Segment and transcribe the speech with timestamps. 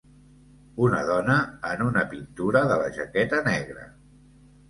[0.85, 1.35] Una dona
[1.73, 3.85] en una pintura de la jaqueta negre